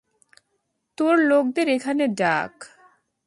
তোর 0.97 1.15
লোকদের 1.21 1.67
এখানে 1.67 2.03
ডাক। 2.17 2.53